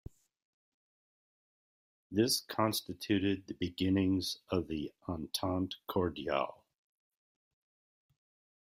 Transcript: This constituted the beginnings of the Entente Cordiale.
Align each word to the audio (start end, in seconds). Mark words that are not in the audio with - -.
This 2.09 2.39
constituted 2.41 3.45
the 3.45 3.53
beginnings 3.53 4.39
of 4.49 4.67
the 4.67 4.91
Entente 5.07 5.75
Cordiale. 5.87 6.63